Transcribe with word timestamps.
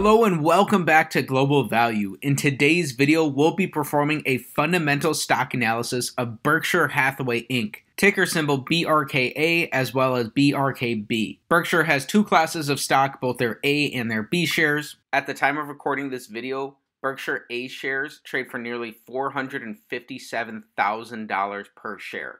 Hello 0.00 0.22
and 0.22 0.44
welcome 0.44 0.84
back 0.84 1.10
to 1.10 1.22
Global 1.22 1.64
Value. 1.64 2.16
In 2.22 2.36
today's 2.36 2.92
video, 2.92 3.26
we'll 3.26 3.56
be 3.56 3.66
performing 3.66 4.22
a 4.26 4.38
fundamental 4.38 5.12
stock 5.12 5.54
analysis 5.54 6.12
of 6.16 6.40
Berkshire 6.44 6.86
Hathaway 6.86 7.48
Inc., 7.48 7.78
ticker 7.96 8.24
symbol 8.24 8.64
BRKA 8.64 9.68
as 9.72 9.92
well 9.92 10.14
as 10.14 10.28
BRKB. 10.28 11.40
Berkshire 11.48 11.82
has 11.82 12.06
two 12.06 12.22
classes 12.22 12.68
of 12.68 12.78
stock, 12.78 13.20
both 13.20 13.38
their 13.38 13.58
A 13.64 13.90
and 13.90 14.08
their 14.08 14.22
B 14.22 14.46
shares. 14.46 14.98
At 15.12 15.26
the 15.26 15.34
time 15.34 15.58
of 15.58 15.66
recording 15.66 16.10
this 16.10 16.28
video, 16.28 16.76
Berkshire 17.02 17.46
A 17.50 17.66
shares 17.66 18.20
trade 18.22 18.52
for 18.52 18.58
nearly 18.58 18.98
$457,000 19.10 21.64
per 21.74 21.98
share. 21.98 22.38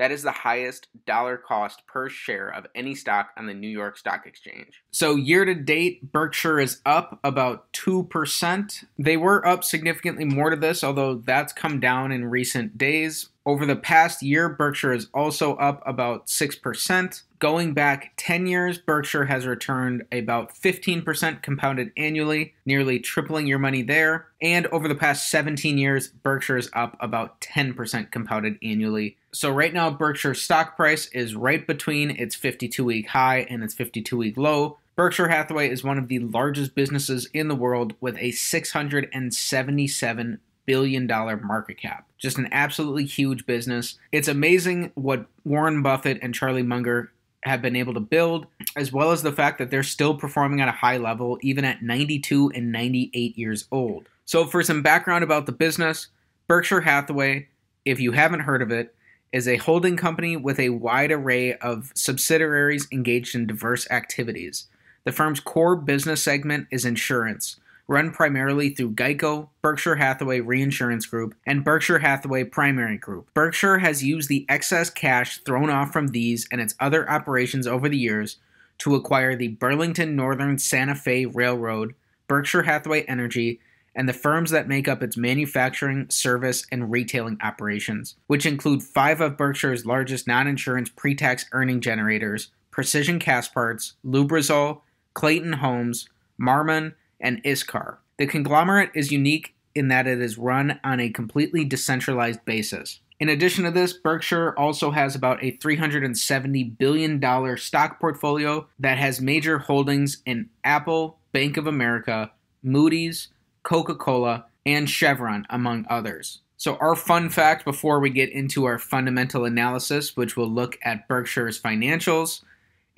That 0.00 0.12
is 0.12 0.22
the 0.22 0.32
highest 0.32 0.88
dollar 1.04 1.36
cost 1.36 1.86
per 1.86 2.08
share 2.08 2.48
of 2.48 2.66
any 2.74 2.94
stock 2.94 3.32
on 3.36 3.44
the 3.44 3.52
New 3.52 3.68
York 3.68 3.98
Stock 3.98 4.22
Exchange. 4.24 4.82
So, 4.90 5.14
year 5.14 5.44
to 5.44 5.54
date, 5.54 6.10
Berkshire 6.10 6.58
is 6.58 6.80
up 6.86 7.20
about 7.22 7.70
2%. 7.74 8.84
They 8.98 9.18
were 9.18 9.46
up 9.46 9.62
significantly 9.62 10.24
more 10.24 10.48
to 10.48 10.56
this, 10.56 10.82
although 10.82 11.16
that's 11.16 11.52
come 11.52 11.80
down 11.80 12.12
in 12.12 12.24
recent 12.24 12.78
days. 12.78 13.28
Over 13.46 13.64
the 13.64 13.76
past 13.76 14.22
year, 14.22 14.50
Berkshire 14.50 14.92
is 14.92 15.08
also 15.14 15.56
up 15.56 15.82
about 15.86 16.26
6%. 16.26 17.22
Going 17.38 17.72
back 17.72 18.12
10 18.18 18.46
years, 18.46 18.76
Berkshire 18.76 19.24
has 19.24 19.46
returned 19.46 20.04
about 20.12 20.54
15% 20.54 21.42
compounded 21.42 21.90
annually, 21.96 22.52
nearly 22.66 22.98
tripling 22.98 23.46
your 23.46 23.58
money 23.58 23.80
there. 23.80 24.26
And 24.42 24.66
over 24.66 24.88
the 24.88 24.94
past 24.94 25.30
17 25.30 25.78
years, 25.78 26.08
Berkshire 26.08 26.58
is 26.58 26.68
up 26.74 26.98
about 27.00 27.40
10% 27.40 28.12
compounded 28.12 28.58
annually. 28.62 29.16
So, 29.32 29.50
right 29.50 29.72
now, 29.72 29.90
Berkshire's 29.90 30.42
stock 30.42 30.76
price 30.76 31.06
is 31.08 31.34
right 31.34 31.66
between 31.66 32.10
its 32.10 32.34
52 32.34 32.84
week 32.84 33.08
high 33.08 33.46
and 33.48 33.64
its 33.64 33.72
52 33.72 34.18
week 34.18 34.36
low. 34.36 34.76
Berkshire 34.96 35.28
Hathaway 35.28 35.70
is 35.70 35.82
one 35.82 35.96
of 35.96 36.08
the 36.08 36.18
largest 36.18 36.74
businesses 36.74 37.26
in 37.32 37.48
the 37.48 37.54
world 37.54 37.94
with 38.02 38.18
a 38.18 38.32
677 38.32 40.40
billion 40.66 41.06
dollar 41.06 41.36
market 41.36 41.78
cap. 41.78 42.06
Just 42.18 42.38
an 42.38 42.48
absolutely 42.52 43.04
huge 43.04 43.46
business. 43.46 43.98
It's 44.12 44.28
amazing 44.28 44.92
what 44.94 45.26
Warren 45.44 45.82
Buffett 45.82 46.18
and 46.22 46.34
Charlie 46.34 46.62
Munger 46.62 47.12
have 47.44 47.62
been 47.62 47.76
able 47.76 47.94
to 47.94 48.00
build, 48.00 48.46
as 48.76 48.92
well 48.92 49.12
as 49.12 49.22
the 49.22 49.32
fact 49.32 49.58
that 49.58 49.70
they're 49.70 49.82
still 49.82 50.14
performing 50.14 50.60
at 50.60 50.68
a 50.68 50.72
high 50.72 50.98
level 50.98 51.38
even 51.42 51.64
at 51.64 51.82
92 51.82 52.52
and 52.54 52.70
98 52.70 53.38
years 53.38 53.66
old. 53.72 54.08
So, 54.24 54.44
for 54.44 54.62
some 54.62 54.82
background 54.82 55.24
about 55.24 55.46
the 55.46 55.52
business, 55.52 56.08
Berkshire 56.46 56.82
Hathaway, 56.82 57.48
if 57.84 57.98
you 57.98 58.12
haven't 58.12 58.40
heard 58.40 58.62
of 58.62 58.70
it, 58.70 58.94
is 59.32 59.46
a 59.46 59.56
holding 59.56 59.96
company 59.96 60.36
with 60.36 60.58
a 60.58 60.70
wide 60.70 61.12
array 61.12 61.54
of 61.54 61.92
subsidiaries 61.94 62.88
engaged 62.92 63.34
in 63.34 63.46
diverse 63.46 63.90
activities. 63.90 64.66
The 65.04 65.12
firm's 65.12 65.40
core 65.40 65.76
business 65.76 66.22
segment 66.22 66.66
is 66.70 66.84
insurance, 66.84 67.58
run 67.90 68.12
primarily 68.12 68.70
through 68.70 68.92
Geico, 68.92 69.48
Berkshire 69.62 69.96
Hathaway 69.96 70.38
Reinsurance 70.38 71.06
Group, 71.06 71.34
and 71.44 71.64
Berkshire 71.64 71.98
Hathaway 71.98 72.44
Primary 72.44 72.96
Group. 72.96 73.28
Berkshire 73.34 73.78
has 73.78 74.04
used 74.04 74.28
the 74.28 74.46
excess 74.48 74.88
cash 74.88 75.38
thrown 75.38 75.68
off 75.68 75.92
from 75.92 76.08
these 76.08 76.46
and 76.52 76.60
its 76.60 76.76
other 76.78 77.10
operations 77.10 77.66
over 77.66 77.88
the 77.88 77.98
years 77.98 78.36
to 78.78 78.94
acquire 78.94 79.34
the 79.34 79.48
Burlington 79.48 80.14
Northern 80.14 80.56
Santa 80.56 80.94
Fe 80.94 81.26
Railroad, 81.26 81.96
Berkshire 82.28 82.62
Hathaway 82.62 83.02
Energy, 83.02 83.58
and 83.92 84.08
the 84.08 84.12
firms 84.12 84.52
that 84.52 84.68
make 84.68 84.86
up 84.86 85.02
its 85.02 85.16
manufacturing, 85.16 86.08
service, 86.10 86.64
and 86.70 86.92
retailing 86.92 87.38
operations, 87.42 88.14
which 88.28 88.46
include 88.46 88.84
five 88.84 89.20
of 89.20 89.36
Berkshire's 89.36 89.84
largest 89.84 90.28
non 90.28 90.46
insurance 90.46 90.88
pre 90.88 91.16
tax 91.16 91.46
earning 91.50 91.80
generators 91.80 92.50
Precision 92.70 93.18
Castparts, 93.18 93.94
Lubrizol, 94.06 94.82
Clayton 95.12 95.54
Homes, 95.54 96.08
Marmon, 96.40 96.94
and 97.20 97.42
ISCAR. 97.44 97.98
The 98.18 98.26
conglomerate 98.26 98.90
is 98.94 99.12
unique 99.12 99.54
in 99.74 99.88
that 99.88 100.06
it 100.06 100.20
is 100.20 100.38
run 100.38 100.80
on 100.82 101.00
a 101.00 101.10
completely 101.10 101.64
decentralized 101.64 102.44
basis. 102.44 103.00
In 103.20 103.28
addition 103.28 103.64
to 103.64 103.70
this, 103.70 103.92
Berkshire 103.92 104.54
also 104.58 104.90
has 104.92 105.14
about 105.14 105.42
a 105.44 105.56
$370 105.58 106.78
billion 106.78 107.56
stock 107.58 108.00
portfolio 108.00 108.66
that 108.78 108.96
has 108.96 109.20
major 109.20 109.58
holdings 109.58 110.22
in 110.24 110.48
Apple, 110.64 111.18
Bank 111.32 111.58
of 111.58 111.66
America, 111.66 112.32
Moody's, 112.62 113.28
Coca 113.62 113.94
Cola, 113.94 114.46
and 114.64 114.88
Chevron, 114.88 115.46
among 115.50 115.86
others. 115.90 116.40
So, 116.56 116.76
our 116.76 116.94
fun 116.94 117.30
fact 117.30 117.64
before 117.64 118.00
we 118.00 118.10
get 118.10 118.30
into 118.30 118.64
our 118.64 118.78
fundamental 118.78 119.44
analysis, 119.44 120.16
which 120.16 120.36
will 120.36 120.50
look 120.50 120.78
at 120.82 121.08
Berkshire's 121.08 121.60
financials, 121.60 122.42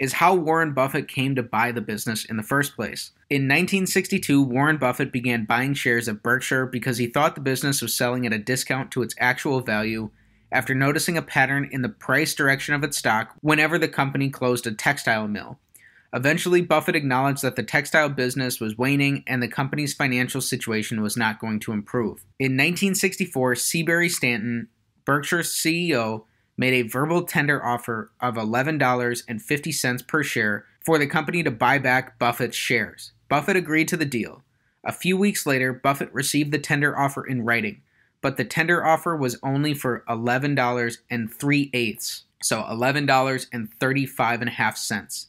is 0.02 0.14
how 0.14 0.34
Warren 0.34 0.72
Buffett 0.72 1.06
came 1.06 1.36
to 1.36 1.44
buy 1.44 1.70
the 1.70 1.80
business 1.80 2.24
in 2.24 2.36
the 2.36 2.42
first 2.42 2.74
place. 2.74 3.12
In 3.30 3.42
1962, 3.42 4.42
Warren 4.42 4.76
Buffett 4.76 5.12
began 5.12 5.44
buying 5.44 5.74
shares 5.74 6.08
of 6.08 6.24
Berkshire 6.24 6.66
because 6.66 6.98
he 6.98 7.06
thought 7.06 7.36
the 7.36 7.40
business 7.40 7.80
was 7.80 7.94
selling 7.94 8.26
at 8.26 8.32
a 8.32 8.38
discount 8.38 8.90
to 8.90 9.02
its 9.02 9.14
actual 9.20 9.60
value 9.60 10.10
after 10.50 10.74
noticing 10.74 11.16
a 11.16 11.22
pattern 11.22 11.68
in 11.70 11.82
the 11.82 11.88
price 11.88 12.34
direction 12.34 12.74
of 12.74 12.82
its 12.82 12.98
stock 12.98 13.36
whenever 13.42 13.78
the 13.78 13.86
company 13.86 14.28
closed 14.28 14.66
a 14.66 14.72
textile 14.72 15.28
mill. 15.28 15.60
Eventually, 16.12 16.62
Buffett 16.62 16.96
acknowledged 16.96 17.42
that 17.42 17.54
the 17.54 17.62
textile 17.62 18.08
business 18.08 18.58
was 18.58 18.76
waning 18.76 19.22
and 19.28 19.40
the 19.40 19.46
company's 19.46 19.94
financial 19.94 20.40
situation 20.40 21.00
was 21.00 21.16
not 21.16 21.38
going 21.38 21.60
to 21.60 21.70
improve. 21.70 22.24
In 22.40 22.54
1964, 22.56 23.54
Seabury 23.54 24.08
Stanton, 24.08 24.66
Berkshire's 25.04 25.54
CEO, 25.54 26.24
made 26.56 26.74
a 26.74 26.88
verbal 26.88 27.22
tender 27.22 27.64
offer 27.64 28.10
of 28.20 28.34
$11.50 28.34 30.06
per 30.06 30.22
share 30.22 30.64
for 30.84 30.98
the 30.98 31.06
company 31.06 31.42
to 31.42 31.50
buy 31.50 31.78
back 31.78 32.18
Buffett's 32.18 32.56
shares. 32.56 33.12
Buffett 33.28 33.56
agreed 33.56 33.88
to 33.88 33.96
the 33.96 34.04
deal. 34.04 34.42
A 34.84 34.92
few 34.92 35.16
weeks 35.16 35.46
later, 35.46 35.72
Buffett 35.72 36.12
received 36.12 36.52
the 36.52 36.58
tender 36.58 36.98
offer 36.98 37.24
in 37.24 37.44
writing, 37.44 37.82
but 38.20 38.36
the 38.36 38.44
tender 38.44 38.84
offer 38.84 39.16
was 39.16 39.38
only 39.42 39.74
for 39.74 40.04
$11 40.08 40.98
and 41.10 41.32
3 41.32 41.70
eighths, 41.72 42.24
so 42.42 42.62
$11.35 42.62 44.40
and 44.40 44.48
a 44.48 44.52
half 44.52 44.76
cents. 44.76 45.28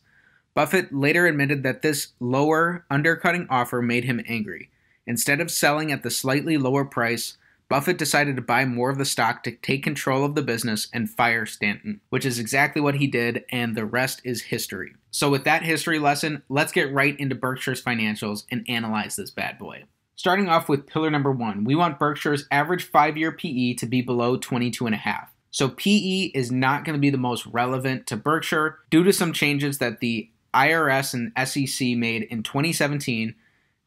Buffett 0.55 0.93
later 0.93 1.25
admitted 1.27 1.63
that 1.63 1.81
this 1.81 2.09
lower, 2.19 2.85
undercutting 2.89 3.47
offer 3.49 3.81
made 3.81 4.05
him 4.05 4.23
angry. 4.27 4.69
Instead 5.05 5.41
of 5.41 5.51
selling 5.51 5.91
at 5.91 6.03
the 6.03 6.11
slightly 6.11 6.57
lower 6.57 6.85
price, 6.85 7.37
Buffett 7.69 7.97
decided 7.97 8.35
to 8.35 8.41
buy 8.41 8.65
more 8.65 8.89
of 8.89 8.97
the 8.97 9.05
stock 9.05 9.43
to 9.43 9.51
take 9.51 9.83
control 9.83 10.23
of 10.25 10.35
the 10.35 10.41
business 10.41 10.87
and 10.93 11.09
fire 11.09 11.45
Stanton, 11.45 12.01
which 12.09 12.25
is 12.25 12.39
exactly 12.39 12.81
what 12.81 12.95
he 12.95 13.07
did, 13.07 13.45
and 13.51 13.75
the 13.75 13.85
rest 13.85 14.21
is 14.23 14.43
history. 14.43 14.93
So, 15.11 15.29
with 15.29 15.43
that 15.45 15.63
history 15.63 15.99
lesson, 15.99 16.43
let's 16.49 16.71
get 16.71 16.93
right 16.93 17.19
into 17.19 17.35
Berkshire's 17.35 17.83
financials 17.83 18.45
and 18.51 18.65
analyze 18.67 19.15
this 19.15 19.31
bad 19.31 19.57
boy. 19.57 19.83
Starting 20.15 20.47
off 20.47 20.69
with 20.69 20.87
pillar 20.87 21.09
number 21.09 21.31
one, 21.31 21.63
we 21.63 21.75
want 21.75 21.99
Berkshire's 21.99 22.47
average 22.51 22.83
five 22.83 23.17
year 23.17 23.31
PE 23.31 23.73
to 23.75 23.85
be 23.85 24.01
below 24.01 24.37
22.5. 24.37 25.27
So, 25.51 25.69
PE 25.69 26.31
is 26.33 26.51
not 26.51 26.85
going 26.85 26.95
to 26.95 27.01
be 27.01 27.09
the 27.09 27.17
most 27.17 27.45
relevant 27.47 28.07
to 28.07 28.17
Berkshire 28.17 28.79
due 28.89 29.03
to 29.03 29.13
some 29.13 29.33
changes 29.33 29.77
that 29.79 29.99
the 29.99 30.29
IRS 30.53 31.13
and 31.13 31.31
SEC 31.47 31.97
made 31.97 32.23
in 32.23 32.43
2017 32.43 33.35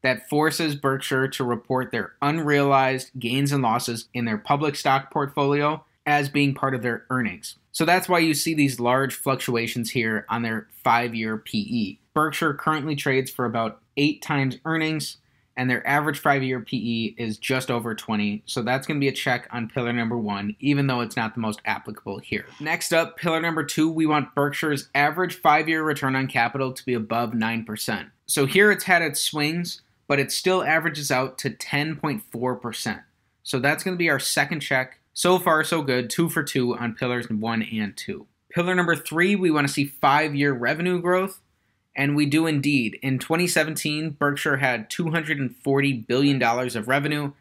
that 0.07 0.29
forces 0.29 0.73
Berkshire 0.73 1.27
to 1.27 1.43
report 1.43 1.91
their 1.91 2.13
unrealized 2.21 3.11
gains 3.19 3.51
and 3.51 3.61
losses 3.61 4.07
in 4.13 4.23
their 4.23 4.37
public 4.37 4.77
stock 4.77 5.11
portfolio 5.11 5.83
as 6.05 6.29
being 6.29 6.55
part 6.55 6.73
of 6.73 6.81
their 6.81 7.05
earnings. 7.09 7.57
So 7.73 7.83
that's 7.83 8.07
why 8.07 8.19
you 8.19 8.33
see 8.33 8.53
these 8.53 8.79
large 8.79 9.13
fluctuations 9.13 9.91
here 9.91 10.25
on 10.29 10.43
their 10.43 10.69
five 10.81 11.13
year 11.13 11.37
PE. 11.37 11.97
Berkshire 12.13 12.53
currently 12.53 12.95
trades 12.95 13.29
for 13.29 13.43
about 13.43 13.81
eight 13.97 14.21
times 14.21 14.55
earnings, 14.63 15.17
and 15.57 15.69
their 15.69 15.85
average 15.85 16.19
five 16.19 16.41
year 16.41 16.61
PE 16.61 17.15
is 17.17 17.37
just 17.37 17.69
over 17.69 17.93
20. 17.93 18.43
So 18.45 18.61
that's 18.61 18.87
going 18.87 19.01
to 19.01 19.03
be 19.03 19.09
a 19.09 19.11
check 19.11 19.49
on 19.51 19.67
pillar 19.67 19.91
number 19.91 20.17
one, 20.17 20.55
even 20.61 20.87
though 20.87 21.01
it's 21.01 21.17
not 21.17 21.33
the 21.33 21.41
most 21.41 21.59
applicable 21.65 22.19
here. 22.19 22.45
Next 22.61 22.93
up, 22.93 23.17
pillar 23.17 23.41
number 23.41 23.65
two, 23.65 23.91
we 23.91 24.05
want 24.05 24.33
Berkshire's 24.33 24.87
average 24.95 25.35
five 25.35 25.67
year 25.67 25.83
return 25.83 26.15
on 26.15 26.27
capital 26.27 26.71
to 26.71 26.85
be 26.85 26.93
above 26.93 27.31
9%. 27.31 28.09
So 28.25 28.45
here 28.45 28.71
it's 28.71 28.85
had 28.85 29.01
its 29.01 29.19
swings 29.19 29.81
but 30.07 30.19
it 30.19 30.31
still 30.31 30.63
averages 30.63 31.11
out 31.11 31.37
to 31.39 31.49
10.4%. 31.49 33.03
So 33.43 33.59
that's 33.59 33.83
going 33.83 33.95
to 33.95 33.99
be 33.99 34.09
our 34.09 34.19
second 34.19 34.61
check. 34.61 34.99
So 35.13 35.39
far, 35.39 35.63
so 35.63 35.81
good. 35.81 36.09
Two 36.09 36.29
for 36.29 36.43
two 36.43 36.75
on 36.75 36.93
pillars 36.93 37.29
one 37.29 37.63
and 37.63 37.95
two. 37.95 38.27
Pillar 38.49 38.75
number 38.75 38.95
three, 38.95 39.35
we 39.35 39.51
want 39.51 39.67
to 39.67 39.73
see 39.73 39.85
five 39.85 40.35
year 40.35 40.53
revenue 40.53 41.01
growth. 41.01 41.41
And 41.95 42.15
we 42.15 42.27
do 42.27 42.45
indeed. 42.45 42.99
In 43.01 43.17
2017, 43.17 44.11
Berkshire 44.11 44.57
had 44.57 44.89
$240 44.89 46.07
billion 46.07 46.43
of 46.43 46.87
revenue, 46.87 47.31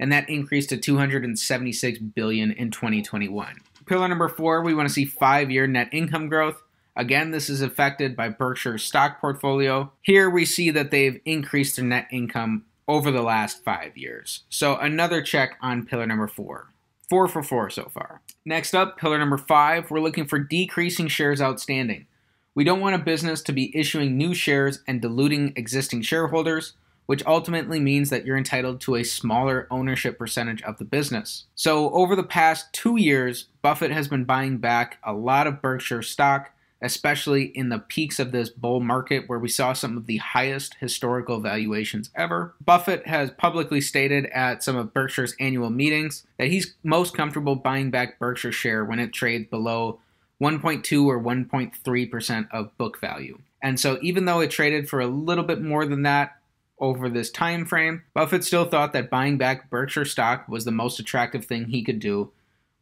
and 0.00 0.10
that 0.10 0.30
increased 0.30 0.70
to 0.70 0.78
276 0.78 1.98
billion 1.98 2.50
in 2.52 2.70
2021. 2.70 3.56
Pillar 3.84 4.08
number 4.08 4.28
four, 4.28 4.62
we 4.62 4.74
want 4.74 4.88
to 4.88 4.92
see 4.92 5.04
five 5.04 5.50
year 5.50 5.66
net 5.66 5.88
income 5.92 6.28
growth. 6.28 6.62
Again, 6.96 7.30
this 7.30 7.50
is 7.50 7.60
affected 7.60 8.16
by 8.16 8.30
Berkshire's 8.30 8.82
stock 8.82 9.20
portfolio. 9.20 9.92
Here 10.00 10.30
we 10.30 10.44
see 10.46 10.70
that 10.70 10.90
they've 10.90 11.20
increased 11.26 11.76
their 11.76 11.84
net 11.84 12.08
income 12.10 12.64
over 12.88 13.10
the 13.10 13.22
last 13.22 13.62
five 13.64 13.96
years. 13.98 14.44
So 14.48 14.76
another 14.76 15.20
check 15.20 15.58
on 15.60 15.84
pillar 15.84 16.06
number 16.06 16.26
four. 16.28 16.72
Four 17.08 17.28
for 17.28 17.42
four 17.42 17.68
so 17.70 17.90
far. 17.92 18.22
Next 18.44 18.74
up, 18.74 18.96
pillar 18.98 19.18
number 19.18 19.38
five, 19.38 19.90
we're 19.90 20.00
looking 20.00 20.26
for 20.26 20.38
decreasing 20.38 21.08
shares 21.08 21.40
outstanding. 21.42 22.06
We 22.54 22.64
don't 22.64 22.80
want 22.80 22.94
a 22.94 22.98
business 22.98 23.42
to 23.42 23.52
be 23.52 23.76
issuing 23.76 24.16
new 24.16 24.32
shares 24.34 24.82
and 24.88 25.02
diluting 25.02 25.52
existing 25.56 26.02
shareholders. 26.02 26.72
which 27.06 27.24
ultimately 27.24 27.78
means 27.78 28.10
that 28.10 28.26
you're 28.26 28.36
entitled 28.36 28.80
to 28.80 28.96
a 28.96 29.04
smaller 29.04 29.66
ownership 29.70 30.18
percentage 30.18 30.62
of 30.62 30.78
the 30.78 30.84
business. 30.84 31.44
So, 31.54 31.90
over 31.90 32.16
the 32.16 32.24
past 32.24 32.72
two 32.72 32.96
years, 32.96 33.46
Buffett 33.62 33.92
has 33.92 34.08
been 34.08 34.24
buying 34.24 34.58
back 34.58 34.98
a 35.04 35.12
lot 35.12 35.46
of 35.46 35.62
Berkshire 35.62 36.02
stock, 36.02 36.50
especially 36.82 37.44
in 37.44 37.68
the 37.68 37.78
peaks 37.78 38.18
of 38.18 38.32
this 38.32 38.50
bull 38.50 38.80
market 38.80 39.28
where 39.28 39.38
we 39.38 39.48
saw 39.48 39.72
some 39.72 39.96
of 39.96 40.06
the 40.06 40.18
highest 40.18 40.74
historical 40.80 41.40
valuations 41.40 42.10
ever. 42.14 42.54
Buffett 42.64 43.06
has 43.06 43.30
publicly 43.30 43.80
stated 43.80 44.26
at 44.26 44.62
some 44.62 44.76
of 44.76 44.92
Berkshire's 44.92 45.34
annual 45.40 45.70
meetings 45.70 46.26
that 46.38 46.48
he's 46.48 46.74
most 46.82 47.14
comfortable 47.14 47.56
buying 47.56 47.90
back 47.90 48.18
Berkshire 48.18 48.52
share 48.52 48.84
when 48.84 48.98
it 48.98 49.12
trades 49.12 49.46
below 49.48 50.00
1.2 50.40 51.06
or 51.06 51.20
1.3% 51.20 52.48
of 52.50 52.76
book 52.76 53.00
value. 53.00 53.38
And 53.62 53.80
so 53.80 53.98
even 54.02 54.26
though 54.26 54.40
it 54.40 54.50
traded 54.50 54.88
for 54.88 55.00
a 55.00 55.06
little 55.06 55.44
bit 55.44 55.62
more 55.62 55.86
than 55.86 56.02
that 56.02 56.36
over 56.78 57.08
this 57.08 57.30
time 57.30 57.64
frame, 57.64 58.02
Buffett 58.12 58.44
still 58.44 58.66
thought 58.66 58.92
that 58.92 59.08
buying 59.08 59.38
back 59.38 59.70
Berkshire 59.70 60.04
stock 60.04 60.46
was 60.46 60.66
the 60.66 60.70
most 60.70 61.00
attractive 61.00 61.46
thing 61.46 61.66
he 61.66 61.82
could 61.82 61.98
do 61.98 62.30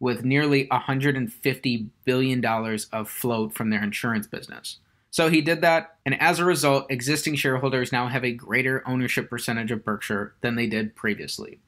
with 0.00 0.24
nearly 0.24 0.66
$150 0.68 1.88
billion 2.04 2.44
of 2.44 3.08
float 3.08 3.54
from 3.54 3.70
their 3.70 3.82
insurance 3.82 4.26
business. 4.26 4.78
So 5.10 5.30
he 5.30 5.40
did 5.40 5.60
that, 5.60 5.96
and 6.04 6.20
as 6.20 6.40
a 6.40 6.44
result, 6.44 6.90
existing 6.90 7.36
shareholders 7.36 7.92
now 7.92 8.08
have 8.08 8.24
a 8.24 8.32
greater 8.32 8.82
ownership 8.86 9.30
percentage 9.30 9.70
of 9.70 9.84
Berkshire 9.84 10.34
than 10.40 10.56
they 10.56 10.66
did 10.66 10.96
previously. 10.96 11.60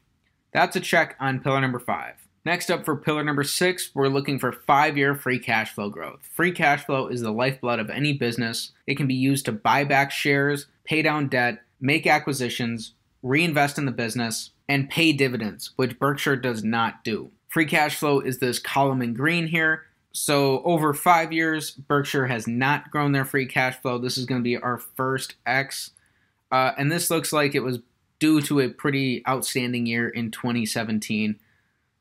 That's 0.53 0.75
a 0.75 0.81
check 0.81 1.17
on 1.21 1.41
pillar 1.41 1.61
number 1.61 1.79
five. 1.79 2.27
Next 2.45 2.71
up 2.71 2.85
for 2.85 2.97
pillar 2.97 3.23
number 3.23 3.45
six, 3.45 3.91
we're 3.95 4.09
looking 4.09 4.39
for 4.39 4.53
five 4.53 4.97
year 4.97 5.15
free 5.15 5.39
cash 5.39 5.73
flow 5.73 5.91
growth. 5.91 6.29
Free 6.33 6.53
cash 6.53 6.85
flow 6.85 7.09
is 7.09 7.21
the 7.21 7.33
lifeblood 7.33 7.79
of 7.79 7.91
any 7.91 8.13
business. 8.13 8.73
It 8.87 8.97
can 8.97 9.07
be 9.07 9.15
used 9.15 9.45
to 9.47 9.53
buy 9.53 9.85
back 9.85 10.11
shares, 10.11 10.67
pay 10.85 11.03
down 11.03 11.29
debt, 11.29 11.63
make 11.81 12.07
acquisitions, 12.07 12.95
reinvest 13.23 13.79
in 13.79 13.85
the 13.85 13.93
business, 13.93 14.51
and 14.69 14.89
pay 14.89 15.13
dividends, 15.13 15.73
which 15.77 15.99
Berkshire 15.99 16.37
does 16.37 16.65
not 16.65 17.05
do. 17.05 17.31
Free 17.57 17.65
cash 17.65 17.97
flow 17.97 18.21
is 18.21 18.39
this 18.39 18.59
column 18.59 19.01
in 19.01 19.15
green 19.15 19.47
here. 19.47 19.87
So 20.13 20.63
over 20.65 20.93
five 20.93 21.33
years, 21.33 21.71
Berkshire 21.71 22.27
has 22.27 22.47
not 22.47 22.91
grown 22.91 23.13
their 23.13 23.25
free 23.25 23.47
cash 23.47 23.81
flow. 23.81 23.97
This 23.97 24.19
is 24.19 24.27
going 24.27 24.43
to 24.43 24.45
be 24.45 24.59
our 24.59 24.77
first 24.77 25.37
X. 25.47 25.93
Uh, 26.53 26.73
and 26.77 26.93
this 26.93 27.11
looks 27.11 27.33
like 27.33 27.55
it 27.55 27.63
was 27.63 27.79
due 28.19 28.43
to 28.43 28.61
a 28.61 28.69
pretty 28.69 29.27
outstanding 29.27 29.87
year 29.87 30.07
in 30.07 30.33
2017. 30.33 31.41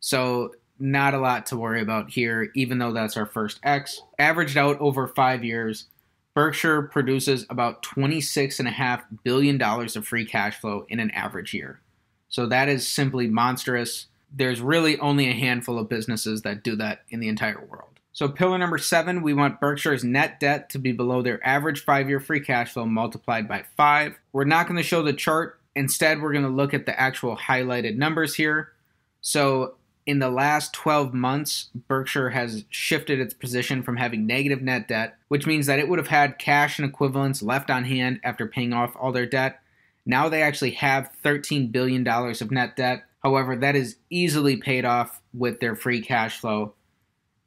So 0.02 0.52
not 0.78 1.14
a 1.14 1.20
lot 1.20 1.46
to 1.46 1.56
worry 1.56 1.80
about 1.80 2.10
here, 2.10 2.52
even 2.54 2.80
though 2.80 2.92
that's 2.92 3.16
our 3.16 3.26
first 3.26 3.62
X. 3.64 4.02
Averaged 4.20 4.58
out 4.58 4.78
over 4.82 5.08
five 5.08 5.46
years, 5.46 5.86
Berkshire 6.34 6.82
produces 6.82 7.46
about 7.50 7.82
$26.5 7.82 9.04
billion 9.24 9.62
of 9.62 10.06
free 10.06 10.26
cash 10.26 10.60
flow 10.60 10.86
in 10.90 11.00
an 11.00 11.12
average 11.12 11.54
year. 11.54 11.80
So 12.28 12.46
that 12.48 12.68
is 12.68 12.86
simply 12.86 13.28
monstrous 13.28 14.08
there's 14.36 14.62
really 14.62 15.00
only 15.00 15.30
a 15.30 15.34
handful 15.34 15.80
of 15.80 15.90
businesses 15.90 16.42
that 16.42 16.64
do 16.64 16.76
that 16.76 17.02
in 17.10 17.20
the 17.20 17.30
entire 17.30 17.64
world. 17.70 17.90
So, 18.12 18.30
pillar 18.30 18.58
number 18.58 18.78
seven, 18.78 19.22
we 19.22 19.34
want 19.34 19.60
Berkshire's 19.60 20.04
net 20.04 20.40
debt 20.40 20.70
to 20.70 20.80
be 20.80 20.92
below 20.92 21.22
their 21.22 21.46
average 21.46 21.84
five 21.84 22.08
year 22.08 22.20
free 22.20 22.40
cash 22.40 22.72
flow 22.72 22.86
multiplied 22.86 23.48
by 23.48 23.66
five. 23.76 24.18
We're 24.32 24.46
not 24.46 24.68
going 24.68 24.78
to 24.78 24.84
show 24.84 25.02
the 25.02 25.14
chart. 25.14 25.60
Instead, 25.76 26.22
we're 26.22 26.32
going 26.32 26.46
to 26.46 26.50
look 26.50 26.74
at 26.74 26.86
the 26.86 26.98
actual 26.98 27.36
highlighted 27.36 27.98
numbers 27.98 28.36
here. 28.36 28.72
So, 29.20 29.76
in 30.06 30.20
the 30.20 30.30
last 30.30 30.72
12 30.74 31.14
months, 31.14 31.70
Berkshire 31.90 32.30
has 32.30 32.64
shifted 32.70 33.20
its 33.20 33.34
position 33.34 33.84
from 33.84 33.98
having 33.98 34.28
negative 34.28 34.62
net 34.62 34.88
debt, 34.88 35.18
which 35.28 35.48
means 35.48 35.66
that 35.66 35.80
it 35.80 35.90
would 35.90 36.00
have 36.00 36.08
had 36.08 36.38
cash 36.38 36.80
and 36.80 36.88
equivalents 36.88 37.42
left 37.42 37.70
on 37.70 37.84
hand 37.86 38.20
after 38.24 38.46
paying 38.46 38.72
off 38.72 38.96
all 38.98 39.12
their 39.12 39.26
debt. 39.26 39.62
Now 40.06 40.30
they 40.30 40.42
actually 40.42 40.72
have 40.72 41.10
$13 41.24 41.72
billion 41.72 42.08
of 42.08 42.52
net 42.52 42.76
debt, 42.76 43.04
However, 43.26 43.56
that 43.56 43.76
is 43.76 43.96
easily 44.12 44.56
paid 44.56 44.86
off 44.86 45.20
with 45.34 45.60
their 45.60 45.76
free 45.76 46.00
cash 46.00 46.40
flow. 46.40 46.76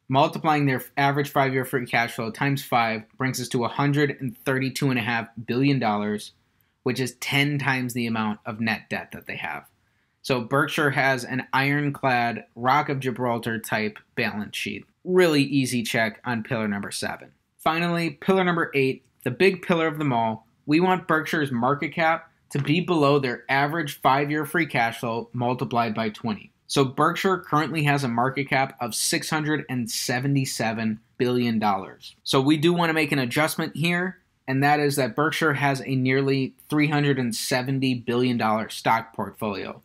Multiplying 0.09 0.67
their 0.67 0.83
average 0.97 1.31
five 1.31 1.53
year 1.53 1.65
free 1.65 1.87
cash 1.87 2.17
flow 2.17 2.33
times 2.33 2.65
five 2.65 3.05
brings 3.17 3.41
us 3.41 3.47
to 3.51 3.59
$132.5 3.59 5.29
billion, 5.47 6.19
which 6.83 6.99
is 6.99 7.15
10 7.21 7.61
times 7.61 7.95
the 7.95 8.09
amount 8.09 8.41
of 8.45 8.59
net 8.59 8.91
debt 8.91 9.13
that 9.13 9.29
they 9.29 9.37
have. 9.37 9.67
So 10.23 10.41
Berkshire 10.41 10.91
has 10.91 11.25
an 11.25 11.47
ironclad 11.53 12.47
Rock 12.57 12.89
of 12.89 12.99
Gibraltar 12.99 13.61
type 13.61 14.01
balance 14.17 14.57
sheet. 14.57 14.85
Really 15.05 15.45
easy 15.45 15.85
check 15.85 16.21
on 16.25 16.43
pillar 16.43 16.67
number 16.67 16.91
seven. 16.91 17.31
Finally, 17.57 18.19
pillar 18.21 18.43
number 18.43 18.73
eight, 18.75 19.05
the 19.23 19.31
big 19.31 19.63
pillar 19.63 19.87
of 19.87 19.99
them 19.99 20.13
all, 20.13 20.49
we 20.67 20.81
want 20.81 21.07
Berkshire's 21.07 21.53
market 21.53 21.95
cap 21.95 22.33
to 22.51 22.59
be 22.59 22.81
below 22.81 23.19
their 23.19 23.45
average 23.49 24.01
five 24.01 24.31
year 24.31 24.45
free 24.45 24.67
cash 24.67 25.01
flow 25.01 25.31
multiplied 25.33 25.95
by 25.95 26.11
20. 26.11 26.53
So 26.67 26.85
Berkshire 26.85 27.39
currently 27.39 27.85
has 27.85 28.05
a 28.05 28.09
market 28.09 28.49
cap 28.49 28.77
of 28.81 28.91
$677 28.91 30.99
billion. 31.17 31.65
So 32.25 32.41
we 32.43 32.59
do 32.59 32.75
want 32.75 32.91
to 32.91 32.95
make 32.95 33.11
an 33.11 33.19
adjustment 33.19 33.75
here, 33.75 34.19
and 34.47 34.63
that 34.63 34.79
is 34.79 34.97
that 34.97 35.17
Berkshire 35.17 35.55
has 35.55 35.81
a 35.81 35.95
nearly 35.95 36.55
$370 36.71 38.05
billion 38.05 38.71
stock 38.71 39.15
portfolio. 39.15 39.83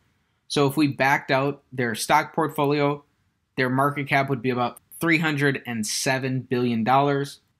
So 0.48 0.66
if 0.66 0.76
we 0.76 0.88
backed 0.88 1.30
out 1.30 1.62
their 1.72 1.94
stock 1.94 2.34
portfolio, 2.34 3.02
their 3.56 3.70
market 3.70 4.06
cap 4.06 4.28
would 4.28 4.42
be 4.42 4.50
about 4.50 4.78
$307 5.00 6.48
billion 6.48 6.84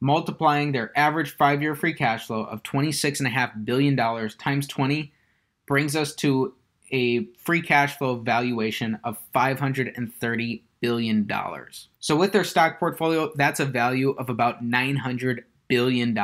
multiplying 0.04 0.70
their 0.70 0.96
average 0.98 1.34
five 1.34 1.62
year 1.62 1.74
free 1.74 1.94
cash 1.94 2.26
flow 2.26 2.44
of 2.44 2.62
$26.5 2.62 3.64
billion 3.64 3.96
times 3.96 4.66
20 4.66 5.12
brings 5.66 5.96
us 5.96 6.14
to 6.14 6.54
a 6.92 7.24
free 7.38 7.62
cash 7.62 7.96
flow 7.96 8.16
valuation 8.16 8.98
of 9.02 9.18
$530 9.34 10.62
billion. 10.80 11.30
So, 12.00 12.16
with 12.16 12.32
their 12.32 12.44
stock 12.44 12.78
portfolio, 12.78 13.32
that's 13.34 13.60
a 13.60 13.64
value 13.64 14.10
of 14.10 14.28
about 14.28 14.62
$900 14.62 15.44
billion. 15.68 16.18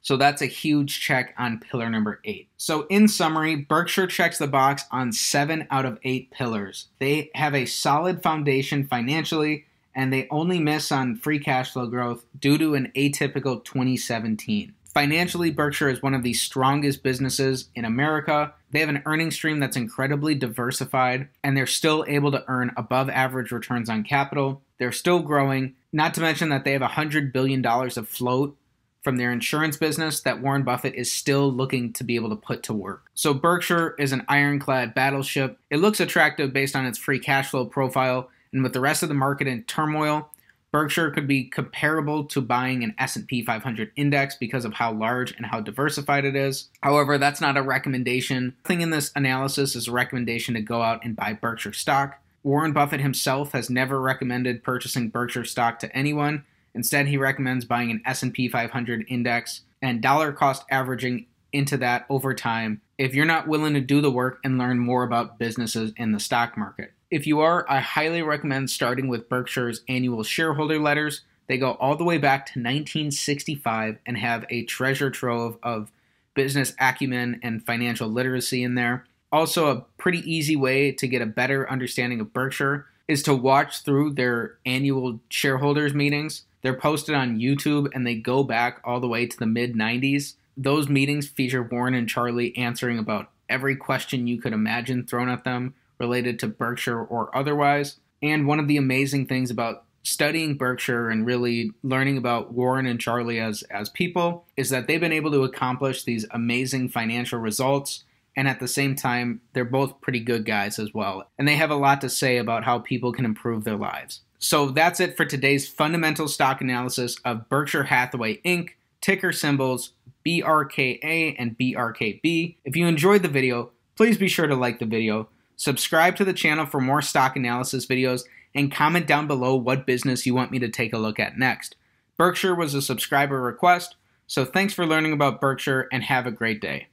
So, 0.00 0.16
that's 0.16 0.40
a 0.40 0.46
huge 0.46 1.00
check 1.00 1.34
on 1.36 1.58
pillar 1.58 1.90
number 1.90 2.20
eight. 2.24 2.48
So, 2.56 2.86
in 2.86 3.08
summary, 3.08 3.56
Berkshire 3.56 4.06
checks 4.06 4.38
the 4.38 4.46
box 4.46 4.84
on 4.92 5.12
seven 5.12 5.66
out 5.72 5.84
of 5.84 5.98
eight 6.04 6.30
pillars. 6.30 6.86
They 7.00 7.32
have 7.34 7.56
a 7.56 7.66
solid 7.66 8.22
foundation 8.22 8.86
financially 8.86 9.64
and 9.98 10.12
they 10.12 10.28
only 10.30 10.60
miss 10.60 10.92
on 10.92 11.16
free 11.16 11.40
cash 11.40 11.72
flow 11.72 11.88
growth 11.88 12.24
due 12.38 12.56
to 12.56 12.76
an 12.76 12.92
atypical 12.94 13.62
2017. 13.64 14.72
Financially, 14.94 15.50
Berkshire 15.50 15.88
is 15.88 16.00
one 16.00 16.14
of 16.14 16.22
the 16.22 16.34
strongest 16.34 17.02
businesses 17.02 17.68
in 17.74 17.84
America. 17.84 18.54
They 18.70 18.78
have 18.78 18.88
an 18.88 19.02
earning 19.06 19.32
stream 19.32 19.58
that's 19.58 19.76
incredibly 19.76 20.36
diversified, 20.36 21.28
and 21.42 21.56
they're 21.56 21.66
still 21.66 22.04
able 22.06 22.30
to 22.30 22.44
earn 22.46 22.70
above 22.76 23.10
average 23.10 23.50
returns 23.50 23.90
on 23.90 24.04
capital. 24.04 24.62
They're 24.78 24.92
still 24.92 25.18
growing, 25.18 25.74
not 25.92 26.14
to 26.14 26.20
mention 26.20 26.48
that 26.50 26.64
they 26.64 26.72
have 26.72 26.82
$100 26.82 27.32
billion 27.32 27.66
of 27.66 28.08
float 28.08 28.56
from 29.02 29.16
their 29.16 29.32
insurance 29.32 29.76
business 29.76 30.20
that 30.20 30.40
Warren 30.40 30.62
Buffett 30.62 30.94
is 30.94 31.10
still 31.10 31.52
looking 31.52 31.92
to 31.94 32.04
be 32.04 32.14
able 32.14 32.30
to 32.30 32.36
put 32.36 32.62
to 32.64 32.74
work. 32.74 33.10
So, 33.14 33.34
Berkshire 33.34 33.96
is 33.98 34.12
an 34.12 34.24
ironclad 34.28 34.94
battleship. 34.94 35.58
It 35.70 35.78
looks 35.78 35.98
attractive 35.98 36.52
based 36.52 36.76
on 36.76 36.86
its 36.86 36.98
free 36.98 37.18
cash 37.18 37.50
flow 37.50 37.66
profile 37.66 38.30
and 38.52 38.62
with 38.62 38.72
the 38.72 38.80
rest 38.80 39.02
of 39.02 39.08
the 39.08 39.14
market 39.14 39.46
in 39.46 39.64
turmoil, 39.64 40.30
Berkshire 40.70 41.10
could 41.10 41.26
be 41.26 41.44
comparable 41.44 42.24
to 42.26 42.42
buying 42.42 42.84
an 42.84 42.94
S&P 42.98 43.42
500 43.42 43.90
index 43.96 44.36
because 44.36 44.66
of 44.66 44.74
how 44.74 44.92
large 44.92 45.32
and 45.32 45.46
how 45.46 45.60
diversified 45.60 46.26
it 46.26 46.36
is. 46.36 46.68
However, 46.82 47.16
that's 47.16 47.40
not 47.40 47.56
a 47.56 47.62
recommendation. 47.62 48.54
Nothing 48.64 48.82
in 48.82 48.90
this 48.90 49.10
analysis 49.16 49.74
is 49.74 49.88
a 49.88 49.92
recommendation 49.92 50.54
to 50.54 50.60
go 50.60 50.82
out 50.82 51.02
and 51.04 51.16
buy 51.16 51.32
Berkshire 51.32 51.72
stock. 51.72 52.20
Warren 52.42 52.72
Buffett 52.72 53.00
himself 53.00 53.52
has 53.52 53.70
never 53.70 54.00
recommended 54.00 54.62
purchasing 54.62 55.08
Berkshire 55.08 55.44
stock 55.44 55.78
to 55.78 55.96
anyone. 55.96 56.44
Instead, 56.74 57.08
he 57.08 57.16
recommends 57.16 57.64
buying 57.64 57.90
an 57.90 58.02
S&P 58.04 58.48
500 58.48 59.06
index 59.08 59.62
and 59.80 60.02
dollar 60.02 60.32
cost 60.32 60.64
averaging 60.70 61.26
into 61.52 61.78
that 61.78 62.04
over 62.10 62.34
time 62.34 62.80
if 62.98 63.14
you're 63.14 63.24
not 63.24 63.48
willing 63.48 63.74
to 63.74 63.80
do 63.80 64.00
the 64.00 64.10
work 64.10 64.38
and 64.44 64.58
learn 64.58 64.78
more 64.78 65.02
about 65.02 65.38
businesses 65.38 65.92
in 65.96 66.12
the 66.12 66.20
stock 66.20 66.58
market. 66.58 66.92
If 67.10 67.26
you 67.26 67.40
are, 67.40 67.64
I 67.70 67.80
highly 67.80 68.20
recommend 68.20 68.68
starting 68.68 69.08
with 69.08 69.30
Berkshire's 69.30 69.82
annual 69.88 70.22
shareholder 70.22 70.78
letters. 70.78 71.22
They 71.46 71.56
go 71.56 71.72
all 71.72 71.96
the 71.96 72.04
way 72.04 72.18
back 72.18 72.44
to 72.46 72.58
1965 72.58 73.96
and 74.04 74.18
have 74.18 74.44
a 74.50 74.64
treasure 74.64 75.10
trove 75.10 75.56
of 75.62 75.90
business 76.34 76.74
acumen 76.78 77.40
and 77.42 77.64
financial 77.64 78.08
literacy 78.08 78.62
in 78.62 78.74
there. 78.74 79.06
Also, 79.32 79.70
a 79.70 79.80
pretty 79.96 80.18
easy 80.30 80.54
way 80.54 80.92
to 80.92 81.08
get 81.08 81.22
a 81.22 81.26
better 81.26 81.70
understanding 81.70 82.20
of 82.20 82.34
Berkshire 82.34 82.86
is 83.08 83.22
to 83.22 83.34
watch 83.34 83.82
through 83.84 84.12
their 84.12 84.58
annual 84.66 85.18
shareholders 85.30 85.94
meetings. 85.94 86.42
They're 86.60 86.74
posted 86.74 87.14
on 87.14 87.38
YouTube 87.38 87.88
and 87.94 88.06
they 88.06 88.16
go 88.16 88.44
back 88.44 88.82
all 88.84 89.00
the 89.00 89.08
way 89.08 89.26
to 89.26 89.38
the 89.38 89.46
mid 89.46 89.74
90s. 89.74 90.34
Those 90.58 90.90
meetings 90.90 91.26
feature 91.26 91.62
Warren 91.62 91.94
and 91.94 92.08
Charlie 92.08 92.54
answering 92.58 92.98
about 92.98 93.30
every 93.48 93.76
question 93.76 94.26
you 94.26 94.38
could 94.38 94.52
imagine 94.52 95.06
thrown 95.06 95.30
at 95.30 95.44
them 95.44 95.74
related 95.98 96.38
to 96.40 96.46
Berkshire 96.46 97.02
or 97.02 97.36
otherwise. 97.36 97.96
And 98.22 98.46
one 98.46 98.58
of 98.58 98.68
the 98.68 98.76
amazing 98.76 99.26
things 99.26 99.50
about 99.50 99.84
studying 100.02 100.56
Berkshire 100.56 101.10
and 101.10 101.26
really 101.26 101.72
learning 101.82 102.16
about 102.16 102.52
Warren 102.52 102.86
and 102.86 103.00
Charlie 103.00 103.40
as 103.40 103.62
as 103.64 103.88
people 103.88 104.46
is 104.56 104.70
that 104.70 104.86
they've 104.86 105.00
been 105.00 105.12
able 105.12 105.30
to 105.32 105.44
accomplish 105.44 106.04
these 106.04 106.26
amazing 106.30 106.88
financial 106.88 107.38
results 107.38 108.04
and 108.38 108.46
at 108.46 108.60
the 108.60 108.68
same 108.68 108.94
time, 108.94 109.40
they're 109.52 109.64
both 109.64 110.00
pretty 110.00 110.20
good 110.20 110.44
guys 110.44 110.78
as 110.78 110.94
well. 110.94 111.28
And 111.40 111.48
they 111.48 111.56
have 111.56 111.72
a 111.72 111.74
lot 111.74 112.00
to 112.02 112.08
say 112.08 112.36
about 112.36 112.62
how 112.62 112.78
people 112.78 113.10
can 113.10 113.24
improve 113.24 113.64
their 113.64 113.76
lives. 113.76 114.20
So 114.38 114.68
that's 114.68 115.00
it 115.00 115.16
for 115.16 115.24
today's 115.24 115.66
fundamental 115.66 116.28
stock 116.28 116.60
analysis 116.60 117.16
of 117.24 117.48
Berkshire 117.48 117.82
Hathaway 117.82 118.40
Inc., 118.42 118.70
ticker 119.00 119.32
symbols 119.32 119.92
BRKA 120.24 121.34
and 121.36 121.58
BRKB. 121.58 122.54
If 122.64 122.76
you 122.76 122.86
enjoyed 122.86 123.22
the 123.22 123.28
video, 123.28 123.72
please 123.96 124.16
be 124.16 124.28
sure 124.28 124.46
to 124.46 124.54
like 124.54 124.78
the 124.78 124.86
video, 124.86 125.28
subscribe 125.58 126.16
to 126.16 126.24
the 126.24 126.32
channel 126.32 126.64
for 126.64 126.80
more 126.80 127.02
stock 127.02 127.36
analysis 127.36 127.84
videos, 127.84 128.22
and 128.54 128.72
comment 128.72 129.06
down 129.06 129.26
below 129.26 129.54
what 129.54 129.84
business 129.86 130.24
you 130.24 130.34
want 130.34 130.50
me 130.50 130.58
to 130.58 130.70
take 130.70 130.94
a 130.94 130.98
look 130.98 131.20
at 131.20 131.36
next. 131.36 131.76
Berkshire 132.16 132.54
was 132.54 132.72
a 132.72 132.80
subscriber 132.80 133.42
request, 133.42 133.96
so 134.26 134.46
thanks 134.46 134.72
for 134.72 134.86
learning 134.86 135.12
about 135.12 135.40
Berkshire 135.40 135.86
and 135.92 136.02
have 136.04 136.26
a 136.26 136.30
great 136.30 136.62
day. 136.62 136.86